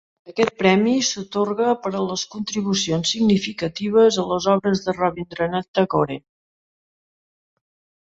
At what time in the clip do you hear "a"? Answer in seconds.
1.99-2.01, 4.25-4.27